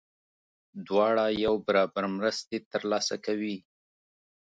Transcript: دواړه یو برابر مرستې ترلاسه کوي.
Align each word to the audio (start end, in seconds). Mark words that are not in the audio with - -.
دواړه 0.87 1.25
یو 1.45 1.53
برابر 1.67 2.03
مرستې 2.17 2.57
ترلاسه 2.71 3.15
کوي. 3.25 3.57